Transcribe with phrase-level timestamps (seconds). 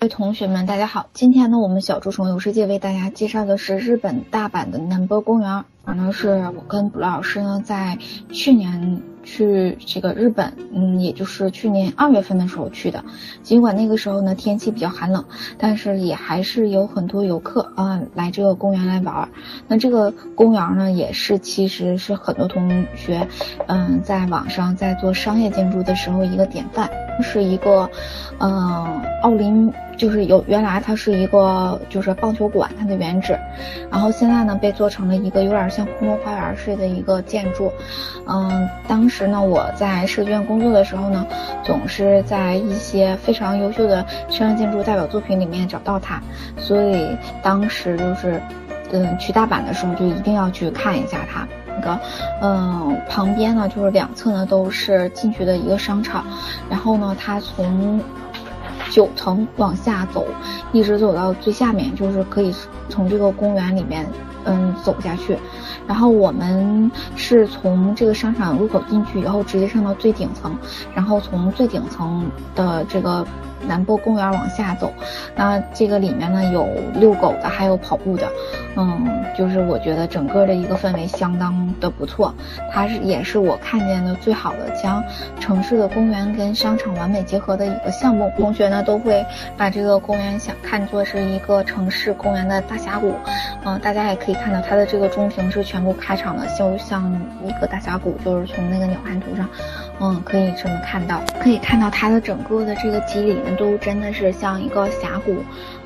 [0.00, 1.10] 各位同学们，大家好！
[1.12, 5.62] 今天呢，我们小猪虫游世界为大家介绍的是日本大阪的南波公园。
[5.84, 7.98] 反正是我跟卜老师呢，在
[8.30, 13.04] 去年去这个日本，嗯，也就是去年二月份的时候去的。
[13.42, 15.22] 尽管那个时候呢天气比较寒冷，
[15.58, 19.28] 但是也还是有很多游客啊来这个公园来玩。
[19.68, 23.28] 那这个公园呢，也是其实是很多同学，
[23.66, 26.88] 嗯，在网上在做商业建筑的时候一个典范。
[27.22, 27.88] 是一个，
[28.38, 33.38] 嗯，奥林就是有原来它是一个就是棒球馆，它的原址，
[33.90, 37.72] 然后现在呢被做成了一个有点像空中花园似的一个建筑，
[38.26, 41.26] 嗯，当时呢我在设计院工作的时候呢，
[41.62, 46.22] 总是在一些非常优秀的商业建筑代表作品里面找到它，
[46.56, 48.40] 所以当时就是，
[48.92, 51.46] 嗯，去大阪的时候就一定要去看一下它。
[51.80, 51.98] 个，
[52.42, 56.24] 嗯，旁边呢就是两侧呢都是进去的一个商场，
[56.68, 58.00] 然后呢，它从
[58.90, 60.26] 九层往下走，
[60.72, 62.54] 一直走到最下面，就是可以
[62.88, 64.06] 从这个公园里面，
[64.44, 65.38] 嗯，走下去。
[65.86, 70.56] 然后我们是从这个商场入口进去以后，直接上到最顶层，
[70.94, 73.26] 然后从最顶层的这个。
[73.68, 74.90] 南波公园往下走，
[75.36, 78.26] 那这个里面呢有遛狗的，还有跑步的，
[78.76, 82.34] 嗯，就是我觉得整个的一个氛围相当的不错。
[82.72, 85.02] 它是也是我看见的最好的将
[85.38, 88.30] 城市的公园跟商场完美结合的一个项目。
[88.36, 89.24] 同学呢都会
[89.56, 93.14] 把这个公园想看作是一个城市公园的大峡谷，
[93.64, 97.12] 嗯，大家也可以看到它的这个中庭是全部开场的，就像
[97.44, 99.48] 一个大峡谷，就是从那个鸟瞰图上，
[100.00, 103.56] 嗯，可以这么看到，可以看到它的整个的这个肌理呢。
[103.58, 105.36] 都真的是像一个峡谷，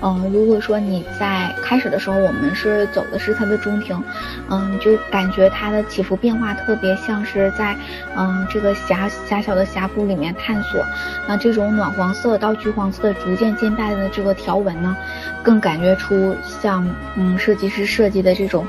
[0.00, 4.00] 嗯，如果说你在开始的时候，我们是走的是它的中庭，
[4.48, 7.76] 嗯，就感觉它的起伏变化特别像是在，
[8.16, 10.84] 嗯，这个狭狭小的峡谷里面探索。
[11.26, 14.96] 那这种暖黄色到橘黄色逐渐渐淡的这个条纹呢，
[15.42, 18.64] 更感觉出像，嗯，设计师设计的这种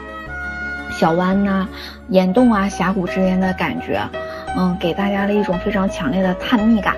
[0.90, 1.68] 小湾呐、
[2.08, 4.02] 岩洞啊、峡谷之间的感觉，
[4.58, 6.96] 嗯，给大家了一种非常强烈的探秘感。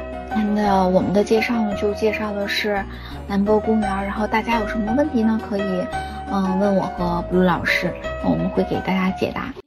[0.56, 2.84] 那我们的介绍呢，就介绍的是
[3.28, 3.90] 南博公园。
[4.04, 5.86] 然后大家有什么问题呢，可以
[6.32, 7.94] 嗯问我和 blue 老师，
[8.24, 9.61] 我们会给大家解答。